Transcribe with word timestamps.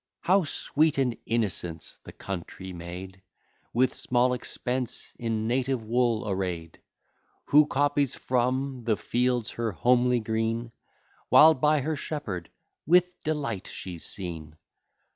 How 0.21 0.45
sweet 0.45 0.97
and 0.97 1.15
innocent's 1.27 1.97
the 2.03 2.11
country 2.11 2.73
maid, 2.73 3.21
With 3.71 3.93
small 3.93 4.33
expense 4.33 5.13
in 5.19 5.47
native 5.47 5.87
wool 5.87 6.27
array'd; 6.27 6.81
Who 7.49 7.67
copies 7.67 8.15
from 8.15 8.83
the 8.83 8.97
fields 8.97 9.51
her 9.51 9.73
homely 9.73 10.19
green, 10.19 10.71
While 11.29 11.53
by 11.53 11.81
her 11.81 11.95
shepherd 11.95 12.49
with 12.87 13.15
delight 13.23 13.67
she's 13.67 14.03
seen! 14.03 14.57